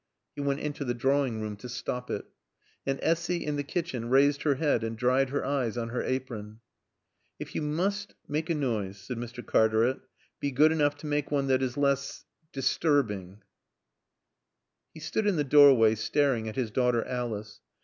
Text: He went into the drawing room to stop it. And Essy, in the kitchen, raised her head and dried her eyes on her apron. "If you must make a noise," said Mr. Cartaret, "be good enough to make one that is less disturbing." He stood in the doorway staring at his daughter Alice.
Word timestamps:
He 0.33 0.41
went 0.41 0.61
into 0.61 0.83
the 0.83 0.95
drawing 0.95 1.41
room 1.41 1.55
to 1.57 1.69
stop 1.69 2.09
it. 2.09 2.25
And 2.87 2.97
Essy, 3.03 3.45
in 3.45 3.55
the 3.55 3.63
kitchen, 3.63 4.09
raised 4.09 4.41
her 4.41 4.55
head 4.55 4.83
and 4.83 4.97
dried 4.97 5.29
her 5.29 5.45
eyes 5.45 5.77
on 5.77 5.89
her 5.89 6.01
apron. 6.01 6.59
"If 7.37 7.53
you 7.53 7.61
must 7.61 8.15
make 8.27 8.49
a 8.49 8.55
noise," 8.55 8.97
said 8.97 9.17
Mr. 9.17 9.45
Cartaret, 9.45 9.99
"be 10.39 10.49
good 10.49 10.71
enough 10.71 10.97
to 10.97 11.05
make 11.05 11.29
one 11.29 11.45
that 11.49 11.61
is 11.61 11.77
less 11.77 12.25
disturbing." 12.51 13.43
He 14.91 14.99
stood 14.99 15.27
in 15.27 15.35
the 15.35 15.43
doorway 15.43 15.93
staring 15.93 16.47
at 16.49 16.55
his 16.55 16.71
daughter 16.71 17.05
Alice. 17.05 17.61